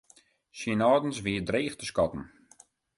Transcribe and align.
Syn 0.59 0.79
âldens 0.91 1.17
wie 1.25 1.43
dreech 1.49 1.75
te 1.77 1.85
skatten. 1.91 2.23